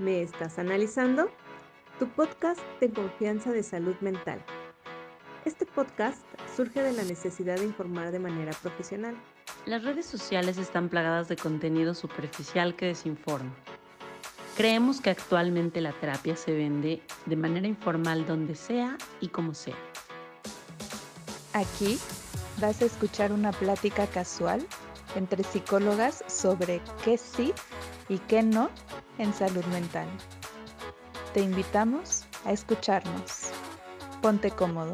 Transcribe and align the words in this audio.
¿Me 0.00 0.22
estás 0.22 0.58
analizando? 0.58 1.28
Tu 1.98 2.08
podcast 2.08 2.58
de 2.80 2.90
confianza 2.90 3.52
de 3.52 3.62
salud 3.62 3.94
mental. 4.00 4.42
Este 5.44 5.66
podcast 5.66 6.22
surge 6.56 6.80
de 6.80 6.94
la 6.94 7.02
necesidad 7.02 7.56
de 7.56 7.66
informar 7.66 8.10
de 8.10 8.18
manera 8.18 8.52
profesional. 8.62 9.14
Las 9.66 9.84
redes 9.84 10.06
sociales 10.06 10.56
están 10.56 10.88
plagadas 10.88 11.28
de 11.28 11.36
contenido 11.36 11.92
superficial 11.92 12.76
que 12.76 12.86
desinforma. 12.86 13.54
Creemos 14.56 15.02
que 15.02 15.10
actualmente 15.10 15.82
la 15.82 15.92
terapia 15.92 16.34
se 16.34 16.52
vende 16.52 17.02
de 17.26 17.36
manera 17.36 17.68
informal 17.68 18.24
donde 18.24 18.54
sea 18.54 18.96
y 19.20 19.28
como 19.28 19.52
sea. 19.52 19.76
Aquí 21.52 21.98
vas 22.58 22.80
a 22.80 22.86
escuchar 22.86 23.32
una 23.32 23.52
plática 23.52 24.06
casual 24.06 24.66
entre 25.14 25.44
psicólogas 25.44 26.24
sobre 26.26 26.80
qué 27.04 27.18
sí 27.18 27.52
y 28.10 28.18
qué 28.18 28.42
no 28.42 28.68
en 29.18 29.32
salud 29.32 29.64
mental. 29.66 30.08
Te 31.32 31.40
invitamos 31.40 32.24
a 32.44 32.52
escucharnos. 32.52 33.50
Ponte 34.20 34.50
cómodo. 34.50 34.92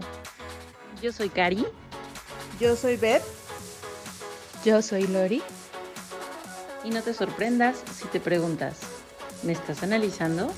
Yo 1.03 1.13
soy 1.13 1.31
Cari. 1.31 1.67
Yo 2.61 2.77
soy 2.77 2.97
Beth. 2.97 3.25
Yo 4.65 4.83
soy 4.83 5.07
Lori. 5.07 5.43
Y 6.85 6.91
no 6.91 7.03
te 7.03 7.15
sorprendas 7.15 7.83
si 7.93 8.07
te 8.09 8.21
preguntas, 8.21 8.79
¿me 9.43 9.53
estás 9.53 9.83
analizando? 9.83 10.53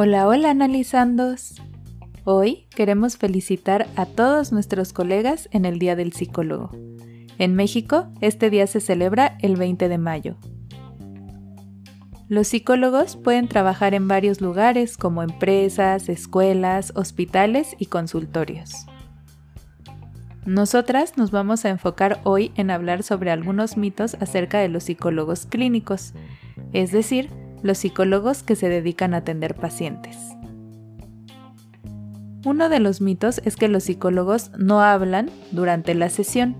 Hola, 0.00 0.28
hola 0.28 0.50
analizandos. 0.50 1.60
Hoy 2.22 2.68
queremos 2.70 3.16
felicitar 3.16 3.88
a 3.96 4.06
todos 4.06 4.52
nuestros 4.52 4.92
colegas 4.92 5.48
en 5.50 5.64
el 5.64 5.80
Día 5.80 5.96
del 5.96 6.12
Psicólogo. 6.12 6.70
En 7.36 7.56
México, 7.56 8.06
este 8.20 8.48
día 8.48 8.68
se 8.68 8.78
celebra 8.78 9.36
el 9.40 9.56
20 9.56 9.88
de 9.88 9.98
mayo. 9.98 10.36
Los 12.28 12.46
psicólogos 12.46 13.16
pueden 13.16 13.48
trabajar 13.48 13.92
en 13.92 14.06
varios 14.06 14.40
lugares 14.40 14.96
como 14.96 15.24
empresas, 15.24 16.08
escuelas, 16.08 16.92
hospitales 16.94 17.74
y 17.80 17.86
consultorios. 17.86 18.86
Nosotras 20.46 21.16
nos 21.16 21.32
vamos 21.32 21.64
a 21.64 21.70
enfocar 21.70 22.20
hoy 22.22 22.52
en 22.54 22.70
hablar 22.70 23.02
sobre 23.02 23.32
algunos 23.32 23.76
mitos 23.76 24.14
acerca 24.20 24.60
de 24.60 24.68
los 24.68 24.84
psicólogos 24.84 25.46
clínicos, 25.46 26.14
es 26.72 26.92
decir, 26.92 27.30
los 27.62 27.78
psicólogos 27.78 28.42
que 28.42 28.56
se 28.56 28.68
dedican 28.68 29.14
a 29.14 29.18
atender 29.18 29.54
pacientes. 29.54 30.16
Uno 32.44 32.68
de 32.68 32.80
los 32.80 33.00
mitos 33.00 33.40
es 33.44 33.56
que 33.56 33.68
los 33.68 33.84
psicólogos 33.84 34.52
no 34.56 34.80
hablan 34.80 35.28
durante 35.50 35.94
la 35.94 36.08
sesión, 36.08 36.56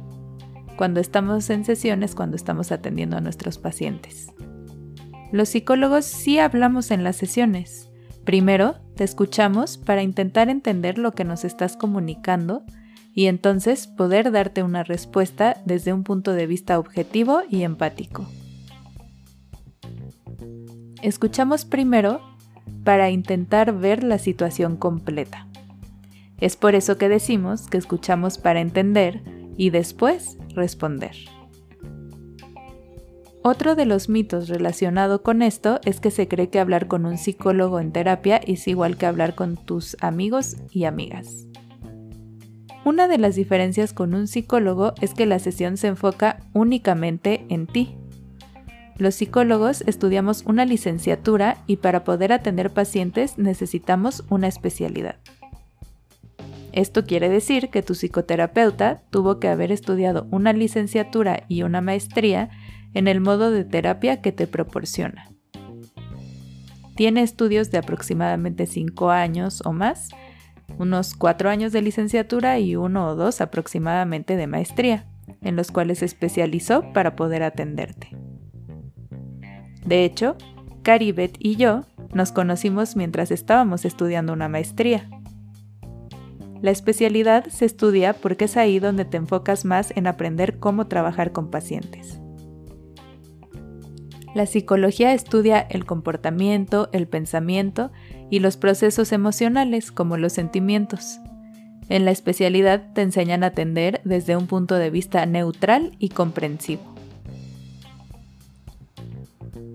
cuando 0.76 1.00
estamos 1.00 1.50
en 1.50 1.64
sesiones, 1.64 2.14
cuando 2.14 2.36
estamos 2.36 2.72
atendiendo 2.72 3.16
a 3.16 3.20
nuestros 3.20 3.58
pacientes. 3.58 4.32
Los 5.32 5.50
psicólogos 5.50 6.04
sí 6.04 6.38
hablamos 6.38 6.90
en 6.90 7.04
las 7.04 7.16
sesiones. 7.16 7.90
Primero, 8.24 8.76
te 8.96 9.04
escuchamos 9.04 9.78
para 9.78 10.02
intentar 10.02 10.48
entender 10.48 10.98
lo 10.98 11.12
que 11.12 11.24
nos 11.24 11.44
estás 11.44 11.76
comunicando 11.76 12.64
y 13.14 13.26
entonces 13.26 13.86
poder 13.86 14.30
darte 14.30 14.62
una 14.62 14.84
respuesta 14.84 15.60
desde 15.64 15.92
un 15.92 16.04
punto 16.04 16.32
de 16.32 16.46
vista 16.46 16.78
objetivo 16.78 17.42
y 17.48 17.62
empático. 17.62 18.26
Escuchamos 21.02 21.64
primero 21.64 22.20
para 22.84 23.10
intentar 23.10 23.72
ver 23.72 24.02
la 24.02 24.18
situación 24.18 24.76
completa. 24.76 25.46
Es 26.40 26.56
por 26.56 26.74
eso 26.74 26.98
que 26.98 27.08
decimos 27.08 27.68
que 27.68 27.78
escuchamos 27.78 28.38
para 28.38 28.60
entender 28.60 29.22
y 29.56 29.70
después 29.70 30.38
responder. 30.54 31.12
Otro 33.42 33.76
de 33.76 33.86
los 33.86 34.08
mitos 34.08 34.48
relacionado 34.48 35.22
con 35.22 35.42
esto 35.42 35.80
es 35.84 36.00
que 36.00 36.10
se 36.10 36.26
cree 36.26 36.50
que 36.50 36.60
hablar 36.60 36.88
con 36.88 37.06
un 37.06 37.16
psicólogo 37.16 37.78
en 37.80 37.92
terapia 37.92 38.36
es 38.38 38.66
igual 38.66 38.96
que 38.96 39.06
hablar 39.06 39.34
con 39.34 39.56
tus 39.56 39.96
amigos 40.00 40.56
y 40.70 40.84
amigas. 40.84 41.46
Una 42.84 43.06
de 43.06 43.18
las 43.18 43.36
diferencias 43.36 43.92
con 43.92 44.14
un 44.14 44.26
psicólogo 44.26 44.94
es 45.00 45.14
que 45.14 45.26
la 45.26 45.38
sesión 45.38 45.76
se 45.76 45.88
enfoca 45.88 46.40
únicamente 46.52 47.46
en 47.48 47.66
ti, 47.66 47.96
los 48.98 49.14
psicólogos 49.14 49.82
estudiamos 49.86 50.42
una 50.44 50.64
licenciatura 50.64 51.58
y 51.66 51.76
para 51.76 52.02
poder 52.02 52.32
atender 52.32 52.70
pacientes 52.70 53.38
necesitamos 53.38 54.24
una 54.28 54.48
especialidad. 54.48 55.16
Esto 56.72 57.04
quiere 57.04 57.28
decir 57.28 57.70
que 57.70 57.82
tu 57.82 57.94
psicoterapeuta 57.94 59.02
tuvo 59.10 59.38
que 59.38 59.48
haber 59.48 59.72
estudiado 59.72 60.26
una 60.30 60.52
licenciatura 60.52 61.44
y 61.48 61.62
una 61.62 61.80
maestría 61.80 62.50
en 62.92 63.08
el 63.08 63.20
modo 63.20 63.50
de 63.50 63.64
terapia 63.64 64.20
que 64.20 64.32
te 64.32 64.46
proporciona. 64.46 65.30
Tiene 66.96 67.22
estudios 67.22 67.70
de 67.70 67.78
aproximadamente 67.78 68.66
5 68.66 69.10
años 69.10 69.62
o 69.64 69.72
más, 69.72 70.08
unos 70.78 71.14
4 71.14 71.48
años 71.48 71.72
de 71.72 71.82
licenciatura 71.82 72.58
y 72.58 72.74
uno 72.74 73.06
o 73.06 73.14
dos 73.14 73.40
aproximadamente 73.40 74.36
de 74.36 74.48
maestría, 74.48 75.06
en 75.40 75.54
los 75.54 75.70
cuales 75.70 76.00
se 76.00 76.06
especializó 76.06 76.92
para 76.92 77.14
poder 77.14 77.44
atenderte. 77.44 78.10
De 79.88 80.04
hecho, 80.04 80.36
Caribet 80.82 81.36
y 81.38 81.56
yo 81.56 81.80
nos 82.12 82.30
conocimos 82.30 82.94
mientras 82.94 83.30
estábamos 83.30 83.86
estudiando 83.86 84.34
una 84.34 84.46
maestría. 84.46 85.08
La 86.60 86.70
especialidad 86.70 87.46
se 87.46 87.64
estudia 87.64 88.12
porque 88.12 88.44
es 88.44 88.58
ahí 88.58 88.80
donde 88.80 89.06
te 89.06 89.16
enfocas 89.16 89.64
más 89.64 89.94
en 89.96 90.06
aprender 90.06 90.58
cómo 90.58 90.88
trabajar 90.88 91.32
con 91.32 91.50
pacientes. 91.50 92.20
La 94.34 94.44
psicología 94.44 95.14
estudia 95.14 95.58
el 95.58 95.86
comportamiento, 95.86 96.90
el 96.92 97.08
pensamiento 97.08 97.90
y 98.28 98.40
los 98.40 98.58
procesos 98.58 99.12
emocionales 99.12 99.90
como 99.90 100.18
los 100.18 100.34
sentimientos. 100.34 101.18
En 101.88 102.04
la 102.04 102.10
especialidad 102.10 102.92
te 102.92 103.00
enseñan 103.00 103.42
a 103.42 103.48
atender 103.48 104.02
desde 104.04 104.36
un 104.36 104.48
punto 104.48 104.74
de 104.74 104.90
vista 104.90 105.24
neutral 105.24 105.96
y 105.98 106.10
comprensivo. 106.10 106.97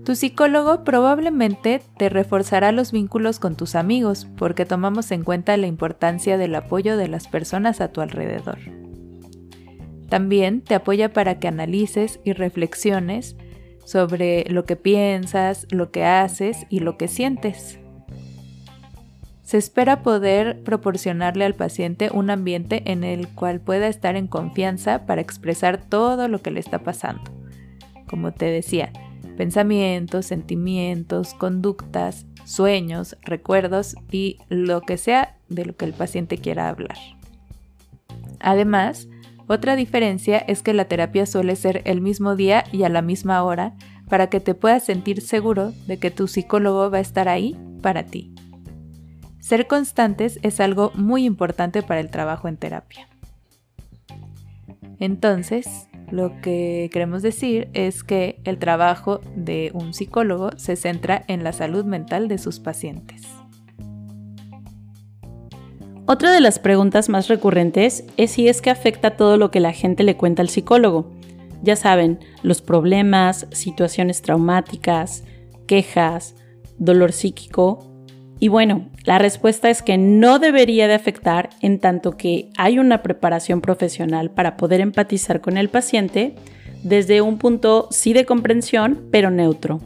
Tu 0.04 0.14
psicólogo 0.14 0.84
probablemente 0.84 1.80
te 1.96 2.10
reforzará 2.10 2.72
los 2.72 2.92
vínculos 2.92 3.38
con 3.38 3.56
tus 3.56 3.74
amigos 3.74 4.26
porque 4.36 4.66
tomamos 4.66 5.10
en 5.10 5.24
cuenta 5.24 5.56
la 5.56 5.66
importancia 5.66 6.36
del 6.36 6.54
apoyo 6.54 6.98
de 6.98 7.08
las 7.08 7.26
personas 7.26 7.80
a 7.80 7.88
tu 7.88 8.02
alrededor. 8.02 8.58
También 10.10 10.60
te 10.60 10.74
apoya 10.74 11.14
para 11.14 11.38
que 11.38 11.48
analices 11.48 12.20
y 12.22 12.34
reflexiones 12.34 13.36
sobre 13.86 14.44
lo 14.50 14.66
que 14.66 14.76
piensas, 14.76 15.66
lo 15.70 15.90
que 15.90 16.04
haces 16.04 16.66
y 16.68 16.80
lo 16.80 16.98
que 16.98 17.08
sientes. 17.08 17.78
Se 19.42 19.56
espera 19.56 20.02
poder 20.02 20.62
proporcionarle 20.64 21.46
al 21.46 21.54
paciente 21.54 22.10
un 22.12 22.28
ambiente 22.28 22.82
en 22.92 23.04
el 23.04 23.28
cual 23.28 23.60
pueda 23.60 23.88
estar 23.88 24.16
en 24.16 24.26
confianza 24.26 25.06
para 25.06 25.22
expresar 25.22 25.78
todo 25.78 26.28
lo 26.28 26.42
que 26.42 26.50
le 26.50 26.60
está 26.60 26.80
pasando. 26.80 27.22
Como 28.06 28.32
te 28.32 28.46
decía, 28.46 28.92
pensamientos, 29.36 30.26
sentimientos, 30.26 31.34
conductas, 31.34 32.26
sueños, 32.44 33.16
recuerdos 33.22 33.96
y 34.10 34.38
lo 34.48 34.80
que 34.82 34.96
sea 34.96 35.36
de 35.48 35.64
lo 35.64 35.76
que 35.76 35.84
el 35.84 35.92
paciente 35.92 36.38
quiera 36.38 36.68
hablar. 36.68 36.96
Además, 38.40 39.08
otra 39.46 39.76
diferencia 39.76 40.38
es 40.38 40.62
que 40.62 40.74
la 40.74 40.86
terapia 40.86 41.26
suele 41.26 41.56
ser 41.56 41.82
el 41.84 42.00
mismo 42.00 42.36
día 42.36 42.64
y 42.72 42.84
a 42.84 42.88
la 42.88 43.02
misma 43.02 43.42
hora 43.42 43.74
para 44.08 44.28
que 44.28 44.40
te 44.40 44.54
puedas 44.54 44.84
sentir 44.84 45.20
seguro 45.20 45.72
de 45.86 45.98
que 45.98 46.10
tu 46.10 46.28
psicólogo 46.28 46.90
va 46.90 46.98
a 46.98 47.02
estar 47.02 47.28
ahí 47.28 47.56
para 47.82 48.04
ti. 48.04 48.34
Ser 49.40 49.66
constantes 49.66 50.38
es 50.42 50.60
algo 50.60 50.92
muy 50.94 51.26
importante 51.26 51.82
para 51.82 52.00
el 52.00 52.10
trabajo 52.10 52.48
en 52.48 52.56
terapia. 52.56 53.08
Entonces, 54.98 55.88
lo 56.14 56.40
que 56.40 56.90
queremos 56.92 57.22
decir 57.22 57.68
es 57.72 58.04
que 58.04 58.40
el 58.44 58.58
trabajo 58.58 59.20
de 59.34 59.72
un 59.74 59.94
psicólogo 59.94 60.50
se 60.56 60.76
centra 60.76 61.24
en 61.26 61.42
la 61.42 61.52
salud 61.52 61.84
mental 61.84 62.28
de 62.28 62.38
sus 62.38 62.60
pacientes. 62.60 63.22
Otra 66.06 66.30
de 66.30 66.40
las 66.40 66.60
preguntas 66.60 67.08
más 67.08 67.26
recurrentes 67.26 68.04
es 68.16 68.30
si 68.30 68.46
es 68.46 68.62
que 68.62 68.70
afecta 68.70 69.16
todo 69.16 69.36
lo 69.38 69.50
que 69.50 69.58
la 69.58 69.72
gente 69.72 70.04
le 70.04 70.16
cuenta 70.16 70.42
al 70.42 70.50
psicólogo. 70.50 71.10
Ya 71.62 71.74
saben, 71.74 72.20
los 72.42 72.62
problemas, 72.62 73.48
situaciones 73.50 74.22
traumáticas, 74.22 75.24
quejas, 75.66 76.36
dolor 76.78 77.10
psíquico 77.10 77.90
y 78.44 78.48
bueno, 78.48 78.90
la 79.06 79.18
respuesta 79.18 79.70
es 79.70 79.80
que 79.80 79.96
no 79.96 80.38
debería 80.38 80.86
de 80.86 80.92
afectar 80.92 81.48
en 81.62 81.78
tanto 81.78 82.18
que 82.18 82.50
hay 82.58 82.78
una 82.78 83.02
preparación 83.02 83.62
profesional 83.62 84.32
para 84.32 84.58
poder 84.58 84.82
empatizar 84.82 85.40
con 85.40 85.56
el 85.56 85.70
paciente 85.70 86.34
desde 86.82 87.22
un 87.22 87.38
punto 87.38 87.88
sí 87.90 88.12
de 88.12 88.26
comprensión, 88.26 89.08
pero 89.10 89.30
neutro. 89.30 89.80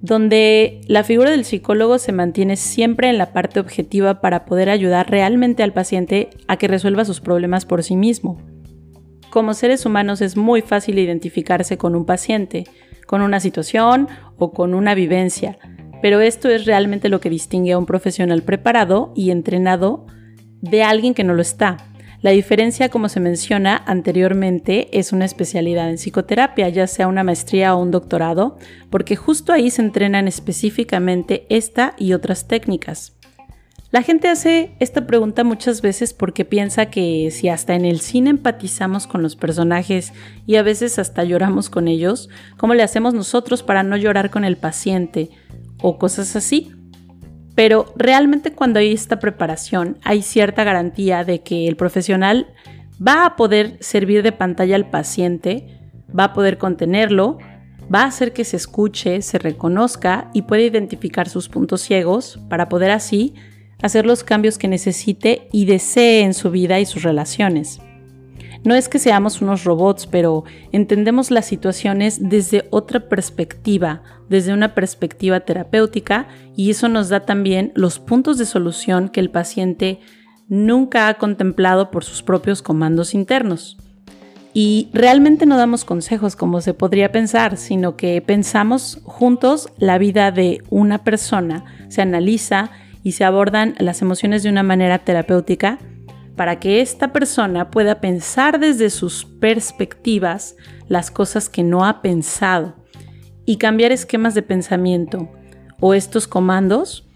donde 0.00 0.80
la 0.88 1.04
figura 1.04 1.30
del 1.30 1.44
psicólogo 1.44 1.98
se 1.98 2.10
mantiene 2.10 2.56
siempre 2.56 3.08
en 3.08 3.18
la 3.18 3.32
parte 3.32 3.60
objetiva 3.60 4.20
para 4.20 4.46
poder 4.46 4.68
ayudar 4.68 5.08
realmente 5.08 5.62
al 5.62 5.72
paciente 5.72 6.30
a 6.48 6.56
que 6.56 6.66
resuelva 6.66 7.04
sus 7.04 7.20
problemas 7.20 7.66
por 7.66 7.84
sí 7.84 7.94
mismo. 7.94 8.36
Como 9.30 9.54
seres 9.54 9.86
humanos 9.86 10.22
es 10.22 10.36
muy 10.36 10.60
fácil 10.60 10.98
identificarse 10.98 11.78
con 11.78 11.94
un 11.94 12.04
paciente, 12.04 12.64
con 13.06 13.22
una 13.22 13.38
situación 13.38 14.08
o 14.38 14.50
con 14.50 14.74
una 14.74 14.96
vivencia, 14.96 15.56
pero 16.02 16.20
esto 16.20 16.48
es 16.48 16.64
realmente 16.64 17.08
lo 17.08 17.20
que 17.20 17.30
distingue 17.30 17.72
a 17.72 17.78
un 17.78 17.86
profesional 17.86 18.42
preparado 18.42 19.12
y 19.14 19.30
entrenado 19.30 20.06
de 20.60 20.82
alguien 20.82 21.14
que 21.14 21.24
no 21.24 21.34
lo 21.34 21.42
está. 21.42 21.76
La 22.22 22.30
diferencia, 22.30 22.88
como 22.88 23.08
se 23.08 23.20
menciona 23.20 23.82
anteriormente, 23.86 24.88
es 24.98 25.12
una 25.12 25.26
especialidad 25.26 25.90
en 25.90 25.98
psicoterapia, 25.98 26.68
ya 26.70 26.86
sea 26.86 27.08
una 27.08 27.22
maestría 27.22 27.74
o 27.74 27.82
un 27.82 27.90
doctorado, 27.90 28.56
porque 28.90 29.16
justo 29.16 29.52
ahí 29.52 29.70
se 29.70 29.82
entrenan 29.82 30.26
específicamente 30.26 31.46
esta 31.50 31.94
y 31.98 32.14
otras 32.14 32.48
técnicas. 32.48 33.16
La 33.92 34.02
gente 34.02 34.28
hace 34.28 34.74
esta 34.80 35.06
pregunta 35.06 35.44
muchas 35.44 35.80
veces 35.80 36.12
porque 36.12 36.44
piensa 36.44 36.86
que 36.86 37.30
si 37.30 37.48
hasta 37.48 37.74
en 37.74 37.84
el 37.84 38.00
cine 38.00 38.30
empatizamos 38.30 39.06
con 39.06 39.22
los 39.22 39.36
personajes 39.36 40.12
y 40.46 40.56
a 40.56 40.62
veces 40.62 40.98
hasta 40.98 41.22
lloramos 41.22 41.70
con 41.70 41.86
ellos, 41.86 42.28
¿cómo 42.56 42.74
le 42.74 42.82
hacemos 42.82 43.14
nosotros 43.14 43.62
para 43.62 43.84
no 43.84 43.96
llorar 43.96 44.30
con 44.30 44.44
el 44.44 44.56
paciente? 44.56 45.30
O 45.80 45.98
cosas 45.98 46.36
así. 46.36 46.72
Pero 47.54 47.92
realmente 47.96 48.52
cuando 48.52 48.78
hay 48.78 48.92
esta 48.92 49.18
preparación 49.18 49.98
hay 50.04 50.22
cierta 50.22 50.62
garantía 50.64 51.24
de 51.24 51.42
que 51.42 51.68
el 51.68 51.76
profesional 51.76 52.48
va 53.04 53.24
a 53.24 53.36
poder 53.36 53.78
servir 53.80 54.22
de 54.22 54.32
pantalla 54.32 54.76
al 54.76 54.90
paciente, 54.90 55.80
va 56.18 56.24
a 56.24 56.32
poder 56.32 56.58
contenerlo, 56.58 57.38
va 57.92 58.02
a 58.02 58.06
hacer 58.06 58.32
que 58.32 58.44
se 58.44 58.56
escuche, 58.56 59.22
se 59.22 59.38
reconozca 59.38 60.30
y 60.34 60.42
pueda 60.42 60.62
identificar 60.62 61.28
sus 61.28 61.48
puntos 61.48 61.80
ciegos 61.80 62.38
para 62.48 62.68
poder 62.68 62.90
así 62.90 63.34
hacer 63.82 64.06
los 64.06 64.24
cambios 64.24 64.58
que 64.58 64.68
necesite 64.68 65.48
y 65.52 65.66
desee 65.66 66.22
en 66.22 66.34
su 66.34 66.50
vida 66.50 66.80
y 66.80 66.86
sus 66.86 67.02
relaciones. 67.02 67.80
No 68.66 68.74
es 68.74 68.88
que 68.88 68.98
seamos 68.98 69.42
unos 69.42 69.62
robots, 69.62 70.08
pero 70.08 70.42
entendemos 70.72 71.30
las 71.30 71.46
situaciones 71.46 72.28
desde 72.28 72.66
otra 72.70 73.08
perspectiva, 73.08 74.02
desde 74.28 74.52
una 74.52 74.74
perspectiva 74.74 75.38
terapéutica, 75.38 76.26
y 76.56 76.70
eso 76.70 76.88
nos 76.88 77.08
da 77.08 77.20
también 77.20 77.70
los 77.76 78.00
puntos 78.00 78.38
de 78.38 78.44
solución 78.44 79.08
que 79.08 79.20
el 79.20 79.30
paciente 79.30 80.00
nunca 80.48 81.06
ha 81.06 81.14
contemplado 81.14 81.92
por 81.92 82.02
sus 82.02 82.24
propios 82.24 82.60
comandos 82.60 83.14
internos. 83.14 83.76
Y 84.52 84.88
realmente 84.92 85.46
no 85.46 85.58
damos 85.58 85.84
consejos 85.84 86.34
como 86.34 86.60
se 86.60 86.74
podría 86.74 87.12
pensar, 87.12 87.58
sino 87.58 87.94
que 87.94 88.20
pensamos 88.20 88.98
juntos 89.04 89.68
la 89.78 89.96
vida 89.96 90.32
de 90.32 90.64
una 90.70 91.04
persona, 91.04 91.86
se 91.86 92.02
analiza 92.02 92.72
y 93.04 93.12
se 93.12 93.22
abordan 93.22 93.76
las 93.78 94.02
emociones 94.02 94.42
de 94.42 94.48
una 94.48 94.64
manera 94.64 94.98
terapéutica 94.98 95.78
para 96.36 96.60
que 96.60 96.80
esta 96.80 97.12
persona 97.12 97.70
pueda 97.70 98.00
pensar 98.00 98.60
desde 98.60 98.90
sus 98.90 99.24
perspectivas 99.24 100.56
las 100.88 101.10
cosas 101.10 101.48
que 101.48 101.62
no 101.62 101.84
ha 101.84 102.02
pensado 102.02 102.76
y 103.44 103.56
cambiar 103.56 103.92
esquemas 103.92 104.34
de 104.34 104.42
pensamiento 104.42 105.30
o 105.80 105.94
estos 105.94 106.28
comandos 106.28 107.08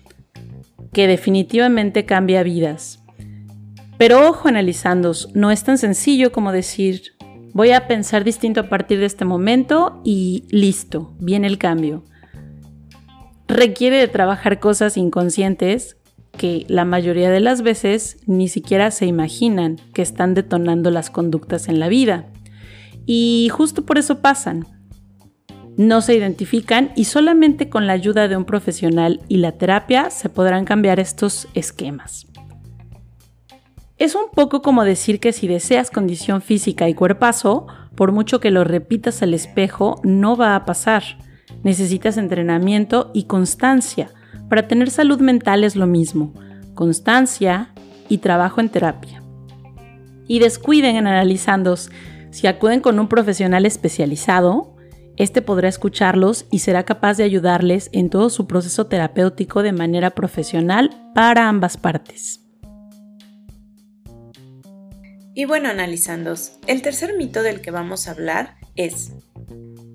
que 0.92 1.06
definitivamente 1.06 2.04
cambia 2.04 2.42
vidas. 2.42 3.02
Pero 3.98 4.26
ojo 4.28 4.48
analizando, 4.48 5.12
no 5.34 5.50
es 5.50 5.62
tan 5.62 5.78
sencillo 5.78 6.32
como 6.32 6.52
decir 6.52 7.12
voy 7.52 7.72
a 7.72 7.86
pensar 7.86 8.24
distinto 8.24 8.60
a 8.60 8.68
partir 8.68 9.00
de 9.00 9.06
este 9.06 9.24
momento 9.24 10.00
y 10.04 10.44
listo, 10.50 11.14
viene 11.18 11.46
el 11.46 11.58
cambio 11.58 12.04
requiere 13.50 13.98
de 13.98 14.08
trabajar 14.08 14.60
cosas 14.60 14.96
inconscientes 14.96 15.96
que 16.40 16.64
la 16.68 16.86
mayoría 16.86 17.30
de 17.30 17.40
las 17.40 17.60
veces 17.60 18.16
ni 18.24 18.48
siquiera 18.48 18.90
se 18.90 19.04
imaginan 19.04 19.76
que 19.92 20.00
están 20.00 20.32
detonando 20.32 20.90
las 20.90 21.10
conductas 21.10 21.68
en 21.68 21.78
la 21.78 21.88
vida. 21.88 22.30
Y 23.04 23.50
justo 23.52 23.84
por 23.84 23.98
eso 23.98 24.22
pasan. 24.22 24.66
No 25.76 26.00
se 26.00 26.14
identifican 26.14 26.92
y 26.96 27.04
solamente 27.04 27.68
con 27.68 27.86
la 27.86 27.92
ayuda 27.92 28.26
de 28.26 28.38
un 28.38 28.46
profesional 28.46 29.20
y 29.28 29.36
la 29.36 29.52
terapia 29.52 30.08
se 30.08 30.30
podrán 30.30 30.64
cambiar 30.64 30.98
estos 30.98 31.46
esquemas. 31.52 32.26
Es 33.98 34.14
un 34.14 34.30
poco 34.32 34.62
como 34.62 34.84
decir 34.84 35.20
que 35.20 35.34
si 35.34 35.46
deseas 35.46 35.90
condición 35.90 36.40
física 36.40 36.88
y 36.88 36.94
cuerpazo, 36.94 37.66
por 37.94 38.12
mucho 38.12 38.40
que 38.40 38.50
lo 38.50 38.64
repitas 38.64 39.20
al 39.20 39.34
espejo, 39.34 40.00
no 40.04 40.38
va 40.38 40.56
a 40.56 40.64
pasar 40.64 41.02
Necesitas 41.62 42.16
entrenamiento 42.16 43.10
y 43.12 43.24
constancia. 43.24 44.10
Para 44.50 44.66
tener 44.66 44.90
salud 44.90 45.20
mental 45.20 45.62
es 45.62 45.76
lo 45.76 45.86
mismo, 45.86 46.34
constancia 46.74 47.72
y 48.08 48.18
trabajo 48.18 48.60
en 48.60 48.68
terapia. 48.68 49.22
Y 50.26 50.40
descuiden 50.40 50.96
en 50.96 51.06
analizando. 51.06 51.76
Si 52.32 52.48
acuden 52.48 52.80
con 52.80 52.98
un 52.98 53.08
profesional 53.08 53.64
especializado, 53.64 54.76
este 55.16 55.40
podrá 55.40 55.68
escucharlos 55.68 56.46
y 56.50 56.58
será 56.58 56.82
capaz 56.82 57.16
de 57.16 57.22
ayudarles 57.22 57.90
en 57.92 58.10
todo 58.10 58.28
su 58.28 58.48
proceso 58.48 58.88
terapéutico 58.88 59.62
de 59.62 59.70
manera 59.70 60.10
profesional 60.10 60.90
para 61.14 61.48
ambas 61.48 61.76
partes. 61.76 62.40
Y 65.32 65.44
bueno, 65.44 65.68
analizando, 65.68 66.34
el 66.66 66.82
tercer 66.82 67.16
mito 67.16 67.44
del 67.44 67.60
que 67.60 67.70
vamos 67.70 68.08
a 68.08 68.10
hablar 68.10 68.56
es 68.74 69.12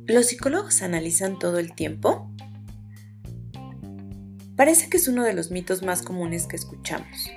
¿Los 0.08 0.28
psicólogos 0.28 0.82
analizan 0.82 1.40
todo 1.40 1.58
el 1.58 1.74
tiempo? 1.74 2.32
Parece 4.56 4.90
que 4.90 4.98
es 4.98 5.08
uno 5.08 5.24
de 5.24 5.34
los 5.34 5.52
mitos 5.52 5.84
más 5.84 6.02
comunes 6.02 6.48
que 6.48 6.56
escuchamos. 6.56 7.30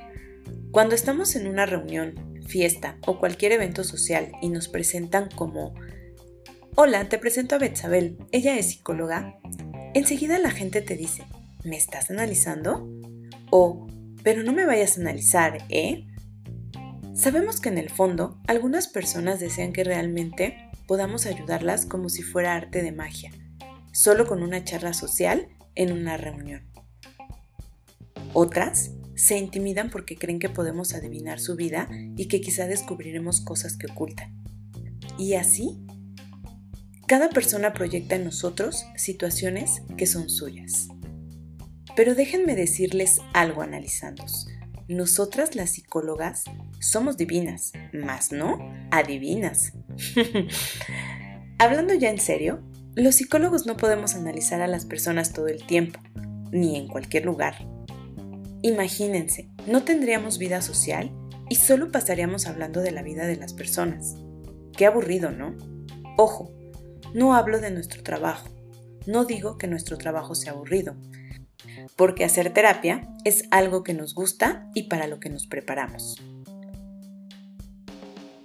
Cuando 0.70 0.94
estamos 0.94 1.34
en 1.34 1.48
una 1.48 1.66
reunión, 1.66 2.42
fiesta 2.46 2.96
o 3.06 3.18
cualquier 3.18 3.52
evento 3.52 3.84
social 3.84 4.32
y 4.40 4.48
nos 4.48 4.68
presentan 4.68 5.28
como 5.34 5.74
Hola, 6.76 7.08
te 7.08 7.18
presento 7.18 7.56
a 7.56 7.58
Betsabel, 7.58 8.18
ella 8.30 8.56
es 8.56 8.70
psicóloga, 8.70 9.36
enseguida 9.94 10.38
la 10.38 10.52
gente 10.52 10.80
te 10.80 10.94
dice, 10.94 11.24
¿me 11.64 11.76
estás 11.76 12.08
analizando? 12.08 12.88
O, 13.50 13.88
pero 14.22 14.44
no 14.44 14.52
me 14.52 14.64
vayas 14.64 14.96
a 14.96 15.00
analizar, 15.00 15.64
¿eh? 15.70 16.06
Sabemos 17.14 17.60
que 17.60 17.68
en 17.68 17.78
el 17.78 17.90
fondo 17.90 18.38
algunas 18.46 18.86
personas 18.86 19.40
desean 19.40 19.72
que 19.72 19.82
realmente 19.82 20.70
podamos 20.86 21.26
ayudarlas 21.26 21.84
como 21.84 22.10
si 22.10 22.22
fuera 22.22 22.54
arte 22.54 22.80
de 22.82 22.92
magia, 22.92 23.32
solo 23.92 24.28
con 24.28 24.44
una 24.44 24.62
charla 24.62 24.94
social 24.94 25.48
en 25.74 25.90
una 25.90 26.16
reunión. 26.16 26.67
Otras 28.32 28.92
se 29.14 29.36
intimidan 29.36 29.90
porque 29.90 30.16
creen 30.16 30.38
que 30.38 30.48
podemos 30.48 30.94
adivinar 30.94 31.40
su 31.40 31.56
vida 31.56 31.88
y 32.16 32.28
que 32.28 32.40
quizá 32.40 32.66
descubriremos 32.66 33.40
cosas 33.40 33.76
que 33.76 33.90
ocultan. 33.90 34.36
Y 35.18 35.34
así, 35.34 35.84
cada 37.08 37.30
persona 37.30 37.72
proyecta 37.72 38.14
en 38.14 38.24
nosotros 38.24 38.84
situaciones 38.96 39.82
que 39.96 40.06
son 40.06 40.28
suyas. 40.28 40.88
Pero 41.96 42.14
déjenme 42.14 42.54
decirles 42.54 43.20
algo 43.32 43.62
analizando. 43.62 44.24
Nosotras 44.86 45.56
las 45.56 45.70
psicólogas 45.70 46.44
somos 46.80 47.16
divinas, 47.16 47.72
más 47.92 48.30
no 48.30 48.58
adivinas. 48.90 49.72
Hablando 51.58 51.94
ya 51.94 52.10
en 52.10 52.20
serio, 52.20 52.62
los 52.94 53.16
psicólogos 53.16 53.66
no 53.66 53.76
podemos 53.76 54.14
analizar 54.14 54.60
a 54.60 54.68
las 54.68 54.86
personas 54.86 55.32
todo 55.32 55.48
el 55.48 55.66
tiempo, 55.66 55.98
ni 56.52 56.76
en 56.76 56.86
cualquier 56.86 57.24
lugar. 57.24 57.66
Imagínense, 58.62 59.48
no 59.66 59.84
tendríamos 59.84 60.38
vida 60.38 60.62
social 60.62 61.12
y 61.48 61.56
solo 61.56 61.92
pasaríamos 61.92 62.46
hablando 62.46 62.80
de 62.80 62.90
la 62.90 63.02
vida 63.02 63.26
de 63.26 63.36
las 63.36 63.52
personas. 63.52 64.16
Qué 64.76 64.86
aburrido, 64.86 65.30
¿no? 65.30 65.56
Ojo, 66.16 66.52
no 67.14 67.34
hablo 67.34 67.60
de 67.60 67.70
nuestro 67.70 68.02
trabajo. 68.02 68.48
No 69.06 69.24
digo 69.24 69.58
que 69.58 69.68
nuestro 69.68 69.96
trabajo 69.96 70.34
sea 70.34 70.52
aburrido, 70.52 70.96
porque 71.96 72.24
hacer 72.24 72.52
terapia 72.52 73.08
es 73.24 73.44
algo 73.50 73.82
que 73.82 73.94
nos 73.94 74.14
gusta 74.14 74.68
y 74.74 74.84
para 74.84 75.06
lo 75.06 75.20
que 75.20 75.30
nos 75.30 75.46
preparamos. 75.46 76.20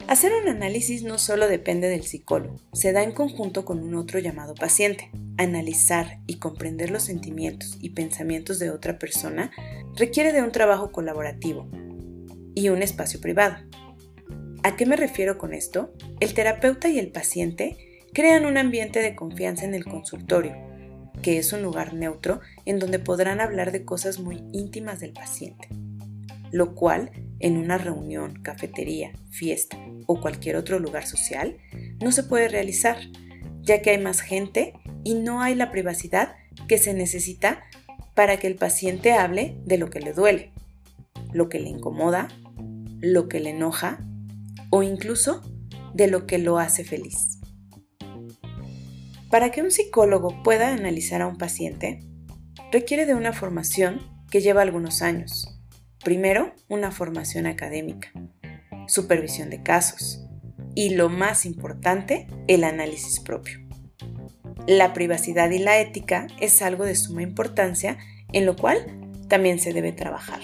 Hacer 0.08 0.32
un 0.42 0.48
análisis 0.48 1.04
no 1.04 1.18
solo 1.18 1.48
depende 1.48 1.88
del 1.88 2.04
psicólogo, 2.04 2.58
se 2.74 2.92
da 2.92 3.04
en 3.04 3.14
conjunto 3.14 3.66
con 3.66 3.82
un 3.82 3.96
otro 3.96 4.20
llamado 4.20 4.54
paciente. 4.54 5.10
Analizar 5.38 6.20
y 6.28 6.36
comprender 6.36 6.92
los 6.92 7.04
sentimientos 7.04 7.78
y 7.82 7.90
pensamientos 7.92 8.60
de 8.60 8.70
otra 8.70 9.00
persona 9.00 9.52
requiere 9.96 10.32
de 10.32 10.42
un 10.42 10.52
trabajo 10.52 10.92
colaborativo 10.92 11.70
y 12.56 12.70
un 12.70 12.84
espacio 12.84 13.20
privado. 13.20 13.58
¿A 14.64 14.76
qué 14.76 14.86
me 14.86 14.96
refiero 14.96 15.38
con 15.38 15.54
esto? 15.54 15.92
El 16.20 16.34
terapeuta 16.34 16.88
y 16.90 17.00
el 17.00 17.12
paciente 17.12 17.78
crean 18.14 18.46
un 18.46 18.58
ambiente 18.58 19.02
de 19.02 19.16
confianza 19.16 19.66
en 19.66 19.74
el 19.74 19.86
consultorio, 19.86 20.56
que 21.22 21.38
es 21.38 21.52
un 21.52 21.64
lugar 21.64 21.94
neutro 21.94 22.40
en 22.66 22.80
donde 22.80 23.00
podrán 23.00 23.42
hablar 23.42 23.72
de 23.72 23.84
cosas 23.86 24.20
muy 24.20 24.44
íntimas 24.54 25.00
del 25.00 25.14
paciente, 25.14 25.68
lo 26.52 26.76
cual 26.76 27.12
en 27.40 27.58
una 27.58 27.78
reunión, 27.78 28.42
cafetería, 28.42 29.12
fiesta 29.32 29.78
o 30.06 30.22
cualquier 30.22 30.56
otro 30.56 30.80
lugar 30.80 31.08
social 31.08 31.58
no 32.02 32.12
se 32.12 32.24
puede 32.24 32.48
realizar, 32.48 32.98
ya 33.62 33.82
que 33.82 33.90
hay 33.90 33.98
más 33.98 34.22
gente 34.22 34.74
y 35.04 35.16
no 35.16 35.42
hay 35.42 35.56
la 35.56 35.72
privacidad 35.72 36.36
que 36.68 36.78
se 36.78 36.94
necesita 36.94 37.64
para 38.14 38.38
que 38.38 38.48
el 38.48 38.56
paciente 38.56 39.14
hable 39.14 39.58
de 39.66 39.78
lo 39.78 39.90
que 39.90 40.00
le 40.00 40.14
duele, 40.14 40.52
lo 41.32 41.50
que 41.50 41.60
le 41.60 41.70
incomoda, 41.70 42.28
lo 43.00 43.28
que 43.28 43.40
le 43.40 43.52
enoja 43.52 44.00
o 44.70 44.84
incluso 44.84 45.42
de 45.94 46.08
lo 46.08 46.26
que 46.26 46.38
lo 46.38 46.58
hace 46.58 46.84
feliz. 46.84 47.40
Para 49.30 49.52
que 49.52 49.62
un 49.62 49.72
psicólogo 49.72 50.44
pueda 50.44 50.74
analizar 50.74 51.22
a 51.22 51.28
un 51.28 51.38
paciente, 51.38 52.02
requiere 52.72 53.06
de 53.06 53.16
una 53.16 53.34
formación 53.34 54.02
que 54.30 54.42
lleva 54.42 54.62
algunos 54.62 55.02
años. 55.02 55.60
Primero, 56.04 56.54
una 56.70 56.92
formación 56.92 57.46
académica, 57.46 58.12
supervisión 58.88 59.50
de 59.50 59.64
casos 59.64 60.26
y, 60.76 60.96
lo 60.96 61.10
más 61.10 61.46
importante, 61.46 62.28
el 62.48 62.64
análisis 62.64 63.20
propio. 63.20 63.63
La 64.68 64.94
privacidad 64.94 65.52
y 65.52 65.60
la 65.60 65.80
ética 65.80 66.28
es 66.40 66.62
algo 66.62 66.86
de 66.86 66.96
suma 66.96 67.22
importancia 67.22 67.98
en 68.32 68.46
lo 68.46 68.56
cual 68.56 68.86
también 69.28 69.60
se 69.60 69.74
debe 69.74 69.92
trabajar. 69.92 70.40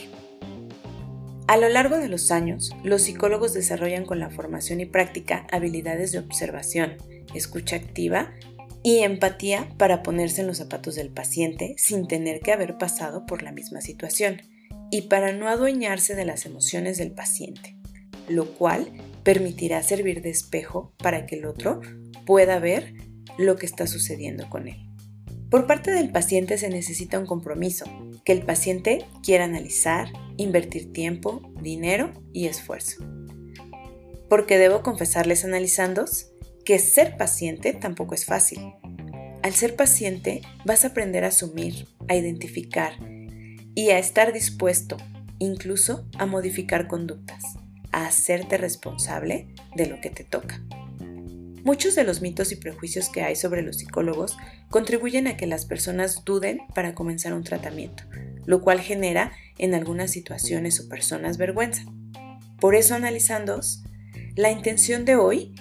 A 1.48 1.58
lo 1.58 1.70
largo 1.70 1.98
de 1.98 2.10
los 2.10 2.30
años, 2.30 2.72
los 2.84 3.04
psicólogos 3.04 3.54
desarrollan 3.54 4.06
con 4.06 4.20
la 4.20 4.30
formación 4.30 4.82
y 4.82 4.86
práctica 4.86 5.48
habilidades 5.52 6.12
de 6.12 6.20
observación, 6.20 6.98
escucha 7.34 7.78
activa 7.78 8.34
y 8.84 9.00
empatía 9.00 9.70
para 9.78 10.04
ponerse 10.04 10.42
en 10.42 10.48
los 10.48 10.58
zapatos 10.58 10.96
del 10.96 11.10
paciente 11.10 11.76
sin 11.78 12.08
tener 12.08 12.42
que 12.42 12.52
haber 12.52 12.78
pasado 12.78 13.26
por 13.26 13.42
la 13.42 13.52
misma 13.52 13.82
situación 13.82 14.42
y 14.92 15.04
para 15.04 15.32
no 15.32 15.48
adueñarse 15.48 16.14
de 16.14 16.26
las 16.26 16.46
emociones 16.46 16.98
del 16.98 17.12
paciente, 17.14 17.78
lo 18.28 18.54
cual 18.54 18.92
permitirá 19.24 19.82
servir 19.82 20.22
de 20.22 20.30
espejo 20.30 20.94
para 20.98 21.26
que 21.26 21.36
el 21.36 21.46
otro 21.46 21.82
pueda 22.26 22.60
ver 22.60 22.94
lo 23.38 23.56
que 23.56 23.66
está 23.66 23.88
sucediendo 23.88 24.50
con 24.50 24.68
él. 24.68 24.78
Por 25.50 25.66
parte 25.66 25.92
del 25.92 26.12
paciente 26.12 26.58
se 26.58 26.70
necesita 26.70 27.18
un 27.18 27.26
compromiso, 27.26 27.86
que 28.24 28.34
el 28.34 28.44
paciente 28.44 29.06
quiera 29.24 29.46
analizar, 29.46 30.10
invertir 30.38 30.94
tiempo, 30.94 31.42
dinero 31.62 32.14
y 32.34 32.46
esfuerzo. 32.46 33.04
Porque 34.30 34.60
debo 34.60 34.84
confesarles 34.84 35.44
analizando 35.44 36.06
que 36.66 36.78
ser 36.78 37.18
paciente 37.18 37.74
tampoco 37.74 38.14
es 38.14 38.26
fácil. 38.26 38.60
Al 39.42 39.54
ser 39.54 39.76
paciente 39.76 40.42
vas 40.66 40.84
a 40.84 40.90
aprender 40.90 41.24
a 41.24 41.30
asumir, 41.30 41.88
a 42.08 42.16
identificar 42.16 42.94
y 43.74 43.90
a 43.90 43.98
estar 43.98 44.34
dispuesto 44.34 44.98
incluso 45.40 46.06
a 46.18 46.26
modificar 46.26 46.88
conductas, 46.88 47.44
a 47.92 48.06
hacerte 48.06 48.58
responsable 48.58 49.48
de 49.76 49.88
lo 49.88 50.00
que 50.02 50.10
te 50.10 50.24
toca. 50.24 50.62
Muchos 51.64 51.96
de 51.96 52.04
los 52.04 52.22
mitos 52.22 52.52
y 52.52 52.56
prejuicios 52.56 53.10
que 53.10 53.22
hay 53.22 53.36
sobre 53.36 53.62
los 53.62 53.78
psicólogos 53.78 54.38
contribuyen 54.70 55.28
a 55.28 55.38
que 55.38 55.48
las 55.48 55.66
personas 55.66 56.24
duden 56.24 56.60
para 56.74 56.96
comenzar 56.96 57.34
un 57.34 57.44
tratamiento, 57.44 58.04
lo 58.46 58.62
cual 58.62 58.80
genera 58.80 59.34
en 59.58 59.74
algunas 59.74 60.12
situaciones 60.12 60.80
o 60.80 60.88
personas 60.88 61.38
vergüenza. 61.38 61.84
Por 62.60 62.76
eso 62.76 62.96
analizando, 62.96 63.60
la 64.36 64.52
intención 64.52 65.06
de 65.06 65.16
hoy 65.16 65.56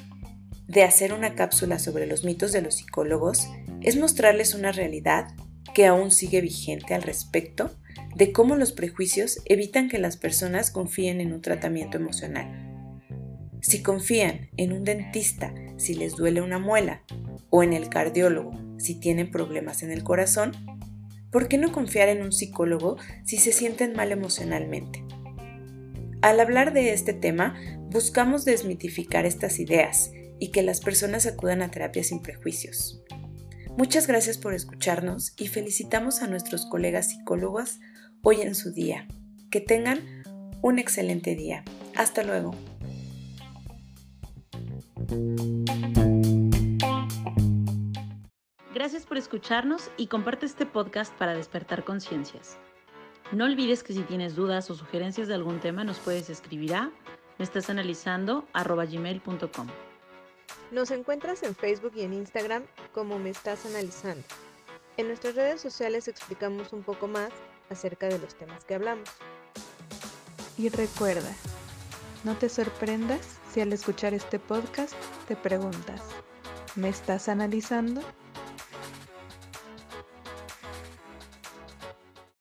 de 0.69 0.83
hacer 0.83 1.12
una 1.12 1.35
cápsula 1.35 1.78
sobre 1.78 2.07
los 2.07 2.25
mitos 2.25 2.52
de 2.52 2.62
los 2.62 2.76
psicólogos 2.76 3.49
es 3.81 3.97
mostrarles 3.97 4.55
una 4.55 4.71
realidad 4.71 5.28
que 5.75 5.87
aún 5.87 6.11
sigue 6.11 6.40
vigente 6.40 6.95
al 6.95 7.02
respecto 7.02 7.71
de 8.14 8.33
cómo 8.33 8.57
los 8.57 8.73
prejuicios 8.73 9.40
evitan 9.45 9.88
que 9.88 9.99
las 9.99 10.17
personas 10.17 10.71
confíen 10.71 11.21
en 11.21 11.33
un 11.33 11.40
tratamiento 11.40 11.97
emocional. 11.97 12.69
Si 13.61 13.83
confían 13.83 14.50
en 14.57 14.73
un 14.73 14.85
dentista 14.85 15.55
si 15.79 15.95
les 15.95 16.17
duele 16.17 16.43
una 16.43 16.59
muela 16.59 17.03
o 17.51 17.63
en 17.63 17.73
el 17.73 17.89
cardiólogo 17.89 18.53
si 18.79 18.95
tienen 18.95 19.31
problemas 19.31 19.83
en 19.83 19.91
el 19.91 20.05
corazón, 20.05 20.53
¿por 21.31 21.49
qué 21.49 21.57
no 21.59 21.73
confiar 21.73 22.09
en 22.09 22.23
un 22.23 22.33
psicólogo 22.33 22.97
si 23.25 23.39
se 23.39 23.53
sienten 23.53 23.95
mal 23.95 24.13
emocionalmente? 24.13 25.05
Al 26.21 26.41
hablar 26.41 26.73
de 26.73 26.93
este 26.93 27.13
tema, 27.13 27.55
buscamos 27.91 28.45
desmitificar 28.45 29.25
estas 29.25 29.59
ideas 29.61 30.11
y 30.41 30.51
que 30.51 30.63
las 30.63 30.81
personas 30.81 31.27
acudan 31.27 31.63
a 31.63 31.71
terapia 31.71 32.03
sin 32.05 32.21
prejuicios. 32.21 33.03
Muchas 33.77 34.09
gracias 34.09 34.39
por 34.39 34.55
escucharnos 34.55 35.35
y 35.37 35.47
felicitamos 35.47 36.23
a 36.23 36.27
nuestros 36.27 36.67
colegas 36.67 37.11
psicólogos 37.11 37.79
hoy 38.23 38.41
en 38.43 38.57
su 38.57 38.73
día. 38.73 39.07
Que 39.51 39.61
tengan 39.61 40.01
un 40.61 40.79
excelente 40.79 41.37
día. 41.37 41.65
Hasta 41.95 42.25
luego. 42.25 42.55
Gracias 48.75 49.07
por 49.07 49.17
escucharnos 49.17 49.91
y 49.97 50.07
comparte 50.07 50.47
este 50.47 50.67
podcast 50.67 51.12
para 51.15 51.35
despertar 51.35 51.85
conciencias. 51.85 52.59
No 53.33 53.45
olvides 53.45 53.83
que 53.83 53.93
si 53.93 54.03
tienes 54.03 54.37
dudas 54.37 54.71
o 54.71 54.75
sugerencias 54.75 55.29
de 55.29 55.35
algún 55.35 55.61
tema 55.61 55.85
nos 55.85 55.99
puedes 55.99 56.31
escribir 56.31 56.75
a 56.75 56.91
me 57.38 57.45
estás 57.45 57.71
analizando 57.71 58.47
gmail.com. 58.55 59.67
Nos 60.71 60.91
encuentras 60.91 61.43
en 61.43 61.55
Facebook 61.55 61.93
y 61.97 62.03
en 62.03 62.12
Instagram 62.12 62.65
como 62.93 63.19
Me 63.19 63.31
Estás 63.31 63.65
Analizando. 63.65 64.25
En 64.97 65.07
nuestras 65.07 65.35
redes 65.35 65.61
sociales 65.61 66.09
explicamos 66.09 66.73
un 66.73 66.83
poco 66.83 67.07
más 67.07 67.31
acerca 67.71 68.09
de 68.09 68.19
los 68.19 68.35
temas 68.35 68.65
que 68.65 68.75
hablamos. 68.75 69.09
Y 70.59 70.69
recuerda, 70.69 71.33
no 72.25 72.37
te 72.37 72.49
sorprendas 72.49 73.38
si 73.59 73.62
al 73.62 73.73
escuchar 73.73 74.15
este 74.15 74.38
podcast 74.38 74.93
te 75.27 75.35
preguntas, 75.35 76.00
¿me 76.77 76.88
estás 76.88 77.29
analizando? 77.29 78.03